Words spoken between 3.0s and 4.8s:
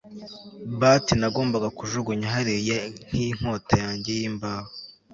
nkinkota yanjye yimbaho